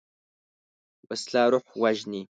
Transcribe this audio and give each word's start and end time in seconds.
وسله 1.09 1.43
روح 1.51 1.65
وژني 1.81 2.21